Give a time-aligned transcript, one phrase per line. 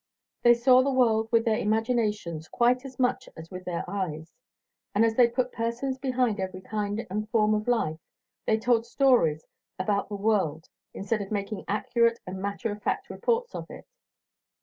[0.41, 4.33] They saw the world with their imaginations quite as much as with their eyes,
[4.95, 7.99] and as they put persons behind every kind and form of life,
[8.47, 9.45] they told stories
[9.77, 13.85] about the world instead of making accurate and matter of fact reports of it.